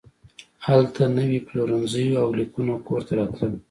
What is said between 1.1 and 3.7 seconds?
نوي پلورنځي وو او لیکونه کور ته راتلل